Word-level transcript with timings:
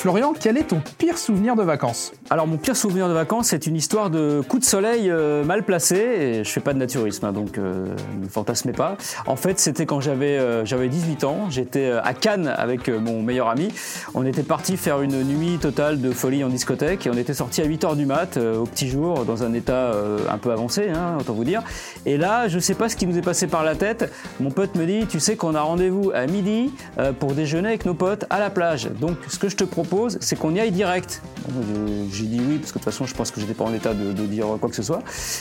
Florian, 0.00 0.32
quel 0.32 0.56
est 0.56 0.68
ton 0.68 0.80
pire 0.96 1.18
souvenir 1.18 1.56
de 1.56 1.62
vacances 1.62 2.12
Alors 2.30 2.46
mon 2.46 2.56
pire 2.56 2.74
souvenir 2.74 3.06
de 3.06 3.12
vacances, 3.12 3.48
c'est 3.48 3.66
une 3.66 3.76
histoire 3.76 4.08
de 4.08 4.40
coup 4.48 4.58
de 4.58 4.64
soleil 4.64 5.10
euh, 5.10 5.44
mal 5.44 5.62
placé. 5.62 5.96
Et 5.96 6.42
je 6.42 6.48
fais 6.48 6.60
pas 6.62 6.72
de 6.72 6.78
naturisme, 6.78 7.26
hein, 7.26 7.32
donc 7.32 7.58
euh, 7.58 7.94
ne 8.18 8.26
fantasmez 8.26 8.72
pas. 8.72 8.96
En 9.26 9.36
fait, 9.36 9.60
c'était 9.60 9.84
quand 9.84 10.00
j'avais 10.00 10.38
euh, 10.38 10.64
j'avais 10.64 10.88
18 10.88 11.24
ans. 11.24 11.50
J'étais 11.50 11.84
euh, 11.84 12.02
à 12.02 12.14
Cannes 12.14 12.46
avec 12.56 12.88
euh, 12.88 12.98
mon 12.98 13.20
meilleur 13.20 13.50
ami. 13.50 13.68
On 14.14 14.24
était 14.24 14.42
parti 14.42 14.78
faire 14.78 15.02
une 15.02 15.22
nuit 15.22 15.58
totale 15.58 16.00
de 16.00 16.12
folie 16.12 16.44
en 16.44 16.48
discothèque 16.48 17.06
et 17.06 17.10
on 17.10 17.18
était 17.18 17.34
sorti 17.34 17.60
à 17.60 17.66
8 17.66 17.84
h 17.84 17.94
du 17.94 18.06
mat 18.06 18.38
euh, 18.38 18.56
au 18.56 18.64
petit 18.64 18.88
jour 18.88 19.26
dans 19.26 19.42
un 19.42 19.52
état 19.52 19.92
euh, 19.92 20.20
un 20.30 20.38
peu 20.38 20.50
avancé, 20.50 20.88
hein, 20.88 21.18
autant 21.20 21.34
vous 21.34 21.44
dire. 21.44 21.62
Et 22.06 22.16
là, 22.16 22.48
je 22.48 22.58
sais 22.58 22.74
pas 22.74 22.88
ce 22.88 22.96
qui 22.96 23.06
nous 23.06 23.18
est 23.18 23.22
passé 23.22 23.48
par 23.48 23.64
la 23.64 23.74
tête. 23.74 24.10
Mon 24.40 24.50
pote 24.50 24.76
me 24.76 24.86
dit, 24.86 25.04
tu 25.06 25.20
sais 25.20 25.36
qu'on 25.36 25.54
a 25.54 25.60
rendez-vous 25.60 26.10
à 26.14 26.26
midi 26.26 26.72
euh, 26.98 27.12
pour 27.12 27.34
déjeuner 27.34 27.68
avec 27.68 27.84
nos 27.84 27.92
potes 27.92 28.24
à 28.30 28.38
la 28.40 28.48
plage. 28.48 28.88
Donc, 28.98 29.18
ce 29.28 29.38
que 29.38 29.50
je 29.50 29.56
te 29.56 29.64
propose, 29.64 29.89
c'est 30.20 30.38
qu'on 30.38 30.54
y 30.54 30.60
aille 30.60 30.70
direct. 30.72 31.22
Je- 31.48 32.16
J'ai 32.16 32.24
dit 32.24 32.40
oui 32.40 32.58
parce 32.58 32.72
que 32.72 32.78
de 32.78 32.84
toute 32.84 32.92
façon, 32.92 33.06
je 33.06 33.14
pense 33.14 33.30
que 33.30 33.40
j'étais 33.40 33.54
pas 33.54 33.64
en 33.64 33.74
état 33.74 33.94
de, 33.94 34.12
dire 34.26 34.46
quoi 34.60 34.68
que 34.68 34.76
ce 34.76 34.82
soit. 34.82 35.00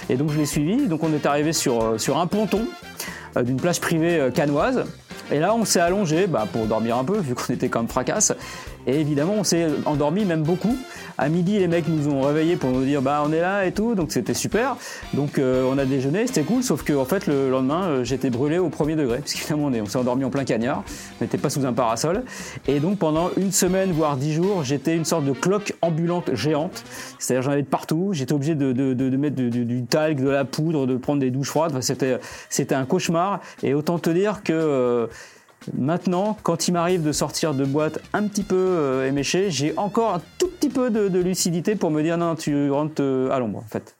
Et 0.10 0.16
donc, 0.16 0.32
je 0.32 0.38
l'ai 0.38 0.46
suivi. 0.46 0.88
Donc, 0.88 1.04
on 1.04 1.14
est 1.14 1.26
arrivé 1.26 1.54
sur 1.54 1.82
euh, 1.84 1.98
sur 1.98 2.18
un 2.18 2.28
ponton 2.28 2.62
euh, 3.38 3.44
d'une 3.44 3.58
plage 3.58 3.80
privée 3.82 4.20
euh, 4.20 4.32
canoise. 4.32 4.84
Et 5.32 5.40
là, 5.40 5.54
on 5.54 5.64
s'est 5.66 5.80
allongé 5.80 6.26
bah, 6.26 6.48
pour 6.52 6.66
dormir 6.66 6.98
un 6.98 7.04
peu, 7.04 7.20
vu 7.20 7.36
qu'on 7.36 7.54
était 7.54 7.70
comme 7.70 7.88
fracasse. 7.88 8.34
Et 8.90 9.00
évidemment, 9.02 9.36
on 9.38 9.44
s'est 9.44 9.68
endormi 9.86 10.26
même 10.26 10.42
beaucoup. 10.42 10.76
À 11.20 11.30
midi, 11.30 11.60
les 11.60 11.68
mecs 11.68 11.88
nous 11.88 12.08
ont 12.12 12.22
réveillés 12.22 12.56
pour 12.56 12.72
nous 12.72 12.84
dire 12.84 13.04
bah 13.04 13.22
on 13.24 13.32
est 13.32 13.42
là 13.42 13.66
et 13.66 13.72
tout, 13.72 13.94
donc 13.94 14.12
c'était 14.12 14.34
super. 14.34 14.78
Donc 15.14 15.38
euh, 15.38 15.70
on 15.72 15.78
a 15.78 15.86
déjeuné, 15.86 16.26
c'était 16.26 16.42
cool, 16.42 16.64
sauf 16.64 16.82
que 16.82 16.94
en 16.94 17.06
fait 17.06 17.28
le 17.28 17.52
lendemain 17.52 17.84
euh, 17.84 18.04
j'étais 18.04 18.30
brûlé 18.32 18.58
au 18.58 18.70
premier 18.70 18.96
degré, 18.96 19.20
parce 19.20 19.34
qu'évidemment 19.34 19.66
on 19.66 19.74
est- 19.74 19.82
on 19.82 19.86
s'est 19.86 19.98
endormi 20.00 20.24
en 20.24 20.30
plein 20.32 20.44
cagnard, 20.46 20.84
on 21.20 21.24
n'était 21.24 21.38
pas 21.38 21.50
sous 21.52 21.66
un 21.66 21.74
parasol. 21.74 22.24
Et 22.68 22.80
donc 22.80 22.98
pendant 22.98 23.30
une 23.38 23.52
semaine 23.52 23.92
voire 23.92 24.18
dix 24.18 24.34
jours, 24.34 24.64
j'étais 24.64 24.96
une 24.96 25.06
sorte 25.06 25.26
de 25.26 25.34
cloque 25.34 25.74
ambulante 25.82 26.34
géante. 26.34 26.84
C'est-à-dire 27.20 27.44
j'en 27.44 27.52
avais 27.52 27.64
de 27.64 27.68
partout, 27.68 28.10
j'étais 28.14 28.34
obligé 28.34 28.56
de, 28.56 29.18
mettre 29.18 29.36
du, 29.36 29.84
talc, 29.84 30.18
de 30.20 30.30
la 30.30 30.46
poudre, 30.46 30.88
de 30.88 30.98
prendre 30.98 31.20
des 31.20 31.30
douches 31.30 31.50
froides. 31.50 31.78
C'était 31.82 32.76
un 32.76 32.86
cauchemar. 32.86 33.42
Et 33.62 33.74
autant 33.74 34.00
te 34.00 34.10
dire 34.10 34.42
que 34.42 34.54
euh, 34.54 35.08
Maintenant, 35.78 36.38
quand 36.44 36.68
il 36.68 36.72
m'arrive 36.72 37.04
de 37.04 37.12
sortir 37.12 37.54
de 37.54 37.66
boîte 37.66 38.00
un 38.14 38.28
petit 38.28 38.44
peu 38.44 38.56
euh, 38.56 39.08
éméché, 39.08 39.52
j'ai 39.52 39.74
encore 39.78 40.16
un 40.16 40.22
tout 40.38 40.48
petit 40.48 40.70
peu 40.70 40.90
de, 40.90 41.08
de 41.08 41.20
lucidité 41.20 41.76
pour 41.76 41.92
me 41.92 42.02
dire 42.02 42.18
non, 42.18 42.36
tu 42.36 42.72
rentres 42.72 43.02
euh, 43.02 43.32
à 43.32 43.40
l'ombre 43.40 43.60
en 43.60 43.68
fait. 43.70 43.96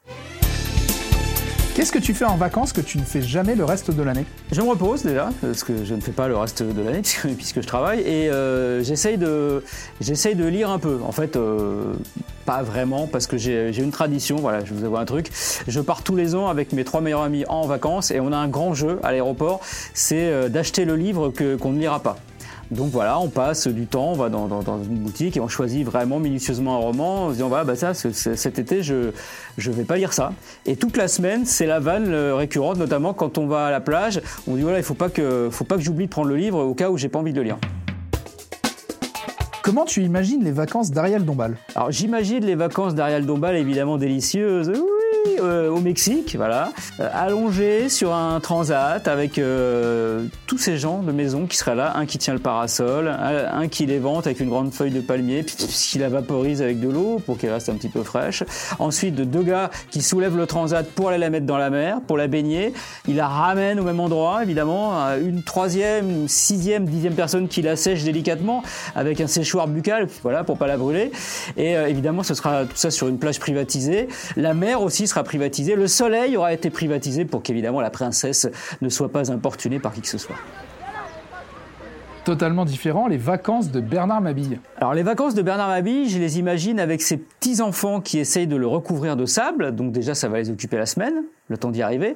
Qu'est-ce 1.80 1.94
que 1.94 2.00
tu 2.00 2.14
fais 2.14 2.26
en 2.26 2.36
vacances 2.36 2.74
que 2.74 2.82
tu 2.82 2.98
ne 2.98 3.04
fais 3.04 3.22
jamais 3.22 3.56
le 3.56 3.64
reste 3.64 3.90
de 3.90 4.04
l'année? 4.04 4.26
Je 4.52 4.60
me 4.60 4.68
repose 4.68 5.04
déjà, 5.04 5.30
parce 5.40 5.64
que 5.64 5.86
je 5.86 5.96
ne 5.96 6.02
fais 6.02 6.12
pas 6.12 6.28
le 6.28 6.36
reste 6.36 6.62
de 6.62 6.82
l'année 6.82 7.00
puisque, 7.04 7.28
puisque 7.30 7.62
je 7.62 7.68
travaille, 7.68 8.02
et 8.02 8.30
euh, 8.30 8.84
j'essaye 8.84 9.18
de, 9.18 9.64
de 10.02 10.46
lire 10.46 10.72
un 10.72 10.80
peu. 10.80 11.00
En 11.08 11.14
fait, 11.14 11.38
euh, 11.38 11.94
pas 12.50 12.64
vraiment, 12.64 13.06
parce 13.06 13.28
que 13.28 13.38
j'ai 13.38 13.78
une 13.78 13.92
tradition, 13.92 14.38
voilà, 14.38 14.66
je 14.66 14.74
vous 14.74 14.84
avoue 14.84 14.98
un 14.98 15.06
truc. 15.06 15.30
Je 15.68 15.80
pars 15.82 16.02
tous 16.02 16.16
les 16.16 16.34
ans 16.34 16.48
avec 16.48 16.74
mes 16.74 16.84
trois 16.84 17.00
meilleurs 17.00 17.22
amis 17.22 17.46
en 17.48 17.68
vacances, 17.68 18.10
et 18.10 18.20
on 18.20 18.32
a 18.32 18.38
un 18.38 18.48
grand 18.48 18.74
jeu 18.74 19.00
à 19.04 19.12
l'aéroport, 19.12 19.60
c'est 19.94 20.32
euh, 20.32 20.50
d'acheter 20.50 20.84
le 20.84 20.96
livre 20.96 21.30
qu'on 21.30 21.74
ne 21.74 21.78
lira 21.78 22.00
pas. 22.00 22.18
Donc 22.72 22.90
voilà, 22.90 23.20
on 23.20 23.30
passe 23.30 23.68
du 23.68 23.86
temps, 23.86 24.14
on 24.14 24.16
va 24.16 24.30
dans, 24.30 24.50
une 24.84 24.98
boutique 24.98 25.38
et 25.38 25.40
on 25.40 25.48
choisit 25.48 25.86
vraiment 25.86 26.20
minutieusement 26.20 26.76
un 26.76 26.80
roman 26.80 27.26
en 27.26 27.30
se 27.30 27.34
disant 27.34 27.50
voilà, 27.50 27.66
bah 27.66 27.76
ça, 27.76 27.94
cet 27.94 28.58
été, 28.58 28.82
je 28.82 29.12
je 29.60 29.70
vais 29.70 29.84
pas 29.84 29.98
lire 29.98 30.14
ça. 30.14 30.34
Et 30.66 30.76
toute 30.76 30.98
la 30.98 31.08
semaine, 31.08 31.46
c'est 31.46 31.68
la 31.68 31.80
vanne 31.80 32.12
euh, 32.12 32.34
récurrente, 32.36 32.78
notamment 32.78 33.14
quand 33.14 33.38
on 33.38 33.46
va 33.46 33.68
à 33.68 33.72
la 33.72 33.80
plage, 33.80 34.22
on 34.48 34.56
dit 34.56 34.62
voilà, 34.62 34.80
il 34.80 34.84
faut 34.84 34.96
pas 34.96 35.10
que 35.10 35.50
faut 35.52 35.66
pas 35.66 35.76
que 35.76 35.82
j'oublie 35.82 36.06
de 36.06 36.12
prendre 36.12 36.30
le 36.30 36.36
livre 36.36 36.64
au 36.64 36.74
cas 36.74 36.90
où 36.90 36.98
j'ai 36.98 37.10
pas 37.10 37.20
envie 37.20 37.34
de 37.34 37.38
le 37.38 37.44
lire. 37.44 37.58
Comment 39.70 39.86
tu 39.86 40.02
imagines 40.02 40.44
les 40.44 40.52
vacances 40.52 40.90
d'Ariel 40.90 41.24
Dombal? 41.24 41.56
Alors 41.76 41.92
j'imagine 41.92 42.44
les 42.44 42.56
vacances 42.56 42.96
d'Ariel 42.96 43.28
Dombal 43.28 43.56
évidemment 43.56 44.00
délicieuses. 44.00 44.74
Euh, 45.40 45.70
au 45.70 45.80
Mexique, 45.80 46.36
voilà, 46.36 46.72
euh, 47.00 47.10
allongé 47.14 47.90
sur 47.90 48.14
un 48.14 48.40
transat 48.40 49.08
avec 49.08 49.38
euh, 49.38 50.26
tous 50.48 50.58
ces 50.58 50.78
gens 50.78 51.02
de 51.02 51.12
maison 51.12 51.46
qui 51.46 51.58
seraient 51.58 51.76
là, 51.76 51.94
un 51.96 52.06
qui 52.06 52.18
tient 52.18 52.34
le 52.34 52.40
parasol, 52.40 53.08
un, 53.08 53.60
un 53.62 53.68
qui 53.68 53.86
les 53.86 54.00
vente 54.00 54.28
avec 54.28 54.40
une 54.40 54.50
grande 54.50 54.74
feuille 54.74 54.92
de 54.92 55.02
palmier, 55.02 55.44
puis 55.44 55.56
qui 55.56 55.98
la 55.98 56.10
vaporise 56.10 56.62
avec 56.62 56.80
de 56.80 56.90
l'eau 56.90 57.20
pour 57.26 57.38
qu'elle 57.38 57.52
reste 57.52 57.70
un 57.70 57.76
petit 57.76 57.90
peu 57.90 58.04
fraîche. 58.04 58.44
Ensuite, 58.80 59.16
de 59.16 59.24
deux 59.24 59.44
gars 59.44 59.70
qui 59.90 60.02
soulèvent 60.02 60.38
le 60.38 60.46
transat 60.46 60.86
pour 60.90 61.10
aller 61.10 61.18
la 61.18 61.30
mettre 61.30 61.46
dans 61.46 61.58
la 61.58 61.70
mer, 61.70 62.02
pour 62.06 62.18
la 62.18 62.28
baigner. 62.28 62.74
Ils 63.08 63.16
la 63.16 63.28
ramènent 63.28 63.80
au 63.80 63.84
même 63.84 64.00
endroit, 64.00 64.44
évidemment. 64.44 65.08
Euh, 65.08 65.20
Une 65.22 65.44
troisième, 65.44 66.28
sixième, 66.28 66.86
dixième 66.86 67.14
personne 67.14 67.48
qui 67.48 67.62
la 67.62 67.76
sèche 67.76 68.04
délicatement 68.04 68.64
avec 68.96 69.22
un 69.22 69.28
séchoir 69.28 69.68
buccal, 69.68 70.08
voilà, 70.24 70.44
pour 70.44 70.58
pas 70.58 70.68
la 70.68 70.78
brûler. 70.78 71.12
Et 71.58 71.76
euh, 71.76 71.88
évidemment, 71.88 72.24
ce 72.24 72.34
sera 72.34 72.66
tout 72.66 72.76
ça 72.76 72.92
sur 72.92 73.08
une 73.08 73.18
plage 73.18 73.40
privatisée. 73.40 74.08
La 74.36 74.54
mer 74.54 74.82
aussi 74.82 74.99
sera 75.08 75.24
privatisée. 75.24 75.76
Le 75.76 75.88
soleil 75.88 76.38
aura 76.38 76.54
été 76.54 76.70
privatisé 76.70 77.26
pour 77.26 77.44
qu'évidemment 77.44 77.82
la 77.82 77.90
princesse 77.90 78.48
ne 78.82 78.90
soit 78.90 79.12
pas 79.12 79.32
importunée 79.32 79.80
par 79.80 79.94
qui 79.94 80.02
que 80.02 80.08
ce 80.08 80.18
soit. 80.18 80.36
Totalement 82.26 82.66
différent, 82.66 83.08
les 83.08 83.18
vacances 83.18 83.72
de 83.72 83.80
Bernard 83.80 84.22
Mabille. 84.22 84.60
Alors 84.78 84.94
les 84.94 85.04
vacances 85.04 85.34
de 85.34 85.42
Bernard 85.42 85.70
Mabille, 85.70 86.10
je 86.10 86.20
les 86.20 86.38
imagine 86.38 86.80
avec 86.80 87.02
ses 87.02 87.18
petits 87.18 87.62
enfants 87.62 88.02
qui 88.02 88.20
essayent 88.20 88.48
de 88.48 88.58
le 88.58 88.68
recouvrir 88.68 89.16
de 89.16 89.26
sable, 89.26 89.74
donc 89.74 89.92
déjà 89.92 90.14
ça 90.14 90.28
va 90.28 90.38
les 90.38 90.52
occuper 90.52 90.78
la 90.78 90.86
semaine, 90.86 91.24
le 91.50 91.58
temps 91.58 91.72
d'y 91.72 91.82
arriver. 91.82 92.16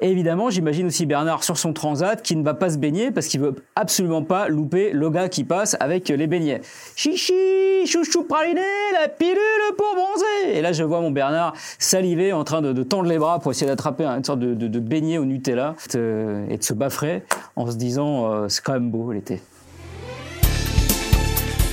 Et 0.00 0.10
évidemment, 0.10 0.50
j'imagine 0.50 0.86
aussi 0.86 1.04
Bernard 1.04 1.44
sur 1.44 1.58
son 1.58 1.72
transat 1.72 2.22
qui 2.22 2.36
ne 2.36 2.42
va 2.42 2.54
pas 2.54 2.70
se 2.70 2.78
baigner 2.78 3.10
parce 3.10 3.26
qu'il 3.26 3.40
veut 3.40 3.56
absolument 3.76 4.22
pas 4.22 4.48
louper 4.48 4.92
le 4.92 5.10
gars 5.10 5.28
qui 5.28 5.44
passe 5.44 5.76
avec 5.80 6.08
les 6.08 6.26
beignets. 6.26 6.62
Chichi, 6.96 7.86
chouchou 7.86 8.22
praliné, 8.22 8.60
la 9.00 9.08
pilule 9.08 9.36
pour 9.76 9.94
bronzer. 9.94 10.56
Et 10.56 10.62
là, 10.62 10.72
je 10.72 10.84
vois 10.84 11.00
mon 11.00 11.10
Bernard 11.10 11.54
saliver 11.78 12.32
en 12.32 12.44
train 12.44 12.62
de, 12.62 12.82
tendre 12.82 13.08
les 13.08 13.18
bras 13.18 13.40
pour 13.40 13.50
essayer 13.50 13.66
d'attraper 13.66 14.04
une 14.04 14.24
sorte 14.24 14.38
de, 14.38 14.54
de, 14.54 14.68
de 14.68 14.78
beignet 14.78 15.18
au 15.18 15.24
Nutella 15.24 15.74
euh, 15.96 16.46
et 16.48 16.56
de 16.56 16.62
se 16.62 16.72
baffrer 16.72 17.24
en 17.56 17.70
se 17.70 17.76
disant 17.76 18.32
euh, 18.32 18.48
c'est 18.48 18.62
quand 18.62 18.72
même 18.72 18.90
beau 18.90 19.12
l'été. 19.12 19.42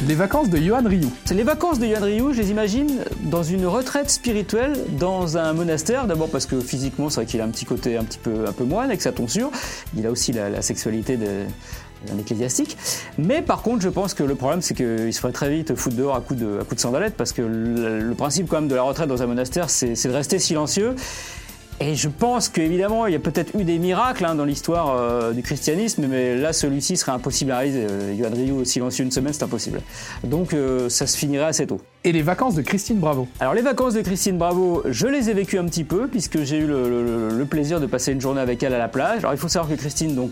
Les 0.08 0.14
vacances 0.14 0.50
de 0.52 0.58
Johan 0.58 0.84
Rioux. 0.86 1.12
C'est 1.26 1.34
les 1.34 1.44
vacances 1.44 1.80
de 1.80 1.88
Yann 1.88 2.04
Ryu, 2.04 2.32
je 2.32 2.40
les 2.40 2.52
imagine 2.52 3.00
dans 3.24 3.42
une 3.42 3.66
retraite 3.66 4.12
spirituelle 4.12 4.74
dans 5.00 5.36
un 5.38 5.54
monastère. 5.54 6.06
D'abord 6.06 6.30
parce 6.30 6.46
que 6.46 6.60
physiquement, 6.60 7.10
c'est 7.10 7.22
vrai 7.22 7.26
qu'il 7.26 7.42
a 7.42 7.44
un 7.44 7.50
petit 7.50 7.66
côté 7.66 7.98
un 7.98 8.04
petit 8.04 8.20
peu, 8.20 8.46
un 8.48 8.52
peu 8.52 8.66
moine 8.66 8.90
avec 8.90 9.02
sa 9.02 9.12
tonsure. 9.12 9.50
Il 9.98 10.06
a 10.06 10.12
aussi 10.12 10.32
la, 10.32 10.62
sexualité 10.62 11.18
de 11.18 11.46
ecclésiastique. 12.20 12.78
Mais 13.18 13.42
par 13.42 13.64
contre, 13.64 13.82
je 13.82 13.90
pense 13.90 14.14
que 14.14 14.22
le 14.22 14.36
problème, 14.36 14.62
c'est 14.62 14.76
qu'il 14.76 15.12
se 15.12 15.20
ferait 15.20 15.34
très 15.34 15.50
vite 15.50 15.74
foutre 15.74 15.96
dehors 15.96 16.16
à 16.16 16.22
coups 16.22 16.40
de, 16.40 16.60
à 16.62 16.64
coups 16.64 16.84
de 16.84 17.10
parce 17.10 17.34
que 17.34 17.42
le, 17.42 18.00
le 18.00 18.14
principe 18.14 18.48
quand 18.48 18.58
même 18.58 18.70
de 18.70 18.76
la 18.76 18.84
retraite 18.84 19.08
dans 19.08 19.24
un 19.24 19.28
monastère, 19.28 19.72
c'est 19.72 19.96
de 20.08 20.14
rester 20.14 20.38
silencieux. 20.38 20.94
Et 21.82 21.96
je 21.96 22.08
pense 22.08 22.48
qu'évidemment, 22.48 23.06
il 23.06 23.12
y 23.12 23.18
a 23.18 23.20
peut-être 23.20 23.54
eu 23.60 23.66
des 23.66 23.80
miracles 23.80 24.24
hein, 24.24 24.36
dans 24.36 24.46
l'histoire 24.46 24.96
euh, 24.96 25.34
du 25.34 25.44
christianisme, 25.44 26.08
mais 26.08 26.38
là, 26.38 26.54
celui-ci 26.54 26.96
serait 26.96 27.12
impossible 27.12 27.52
à 27.52 27.58
réaliser. 27.58 27.86
Euh, 27.90 28.14
Yoann 28.14 28.34
Ryu 28.34 28.64
silencieux 28.66 29.04
une 29.04 29.12
semaine, 29.12 29.34
c'est 29.34 29.44
impossible. 29.44 29.82
Donc, 30.24 30.54
euh, 30.54 30.88
ça 30.88 31.06
se 31.06 31.18
finirait 31.18 31.46
assez 31.46 31.68
tôt. 31.68 31.82
Et 32.06 32.12
les 32.12 32.22
vacances 32.22 32.54
de 32.54 32.62
Christine 32.62 33.00
Bravo. 33.00 33.28
Alors 33.40 33.56
les 33.56 33.64
vacances 33.64 33.96
de 33.96 34.02
Christine 34.02 34.38
Bravo, 34.38 34.84
je 34.88 35.08
les 35.08 35.32
ai 35.32 35.34
vécues 35.34 35.58
un 35.58 35.66
petit 35.66 35.84
peu 35.84 36.08
puisque 36.08 36.44
j'ai 36.44 36.60
eu 36.60 36.68
le, 36.68 37.44
plaisir 37.50 37.80
de 37.80 37.88
passer 37.88 38.12
une 38.12 38.22
journée 38.22 38.42
avec 38.42 38.62
elle 38.62 38.76
à 38.76 38.78
la 38.78 38.88
plage. 38.88 39.20
Alors 39.22 39.34
il 39.34 39.40
faut 39.40 39.48
savoir 39.48 39.72
que 39.72 39.76
Christine 39.76 40.14
donc 40.14 40.30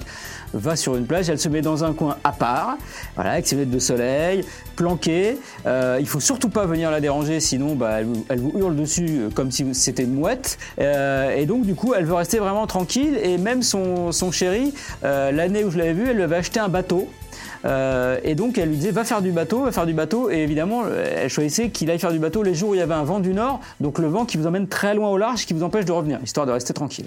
va 0.53 0.75
sur 0.75 0.95
une 0.95 1.07
plage, 1.07 1.31
elle 1.31 1.39
se 1.39 1.49
met 1.49 1.63
dans 1.63 1.83
un 1.83 1.93
coin 1.93 2.17
à 2.23 2.31
part, 2.31 2.77
voilà, 3.15 3.31
avec 3.31 3.47
ses 3.47 3.55
lunettes 3.55 3.71
de 3.71 3.79
soleil, 3.79 4.45
planquée. 4.75 5.39
Euh, 5.65 5.97
il 5.99 6.07
faut 6.07 6.19
surtout 6.19 6.49
pas 6.49 6.67
venir 6.67 6.91
la 6.91 7.01
déranger, 7.01 7.39
sinon 7.39 7.73
bah, 7.73 8.01
elle, 8.01 8.05
vous, 8.05 8.25
elle 8.29 8.39
vous 8.39 8.53
hurle 8.55 8.75
dessus 8.75 9.07
euh, 9.09 9.29
comme 9.33 9.49
si 9.49 9.65
c'était 9.73 10.03
une 10.03 10.13
mouette. 10.13 10.59
Euh, 10.77 11.35
et 11.35 11.47
donc 11.47 11.65
du 11.65 11.73
coup, 11.73 11.95
elle 11.95 12.05
veut 12.05 12.13
rester 12.13 12.37
vraiment 12.37 12.67
tranquille. 12.67 13.17
Et 13.23 13.39
même 13.39 13.63
son, 13.63 14.11
son 14.11 14.31
chéri, 14.31 14.75
euh, 15.03 15.31
l'année 15.31 15.63
où 15.63 15.71
je 15.71 15.79
l'avais 15.79 15.93
vu, 15.93 16.07
elle 16.07 16.17
lui 16.17 16.23
avait 16.23 16.35
acheté 16.35 16.59
un 16.59 16.69
bateau. 16.69 17.09
Euh, 17.65 18.19
et 18.23 18.35
donc 18.35 18.57
elle 18.57 18.69
lui 18.69 18.77
disait 18.77 18.91
va 18.91 19.03
faire 19.03 19.21
du 19.21 19.31
bateau, 19.31 19.63
va 19.63 19.71
faire 19.71 19.85
du 19.85 19.93
bateau. 19.93 20.29
Et 20.29 20.37
évidemment, 20.37 20.83
elle 20.87 21.29
choisissait 21.29 21.69
qu'il 21.69 21.89
aille 21.89 21.99
faire 21.99 22.11
du 22.11 22.19
bateau 22.19 22.43
les 22.43 22.53
jours 22.53 22.69
où 22.69 22.75
il 22.75 22.79
y 22.79 22.81
avait 22.81 22.93
un 22.93 23.03
vent 23.03 23.19
du 23.19 23.33
nord, 23.33 23.59
donc 23.79 23.99
le 23.99 24.07
vent 24.07 24.25
qui 24.25 24.37
vous 24.37 24.47
emmène 24.47 24.67
très 24.67 24.93
loin 24.93 25.09
au 25.09 25.17
large, 25.17 25.45
qui 25.45 25.53
vous 25.53 25.63
empêche 25.63 25.85
de 25.85 25.91
revenir, 25.91 26.19
histoire 26.23 26.45
de 26.45 26.51
rester 26.51 26.73
tranquille. 26.73 27.05